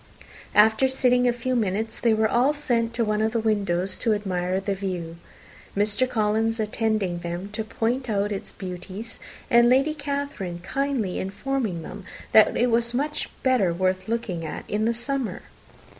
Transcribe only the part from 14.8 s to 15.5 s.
the summer.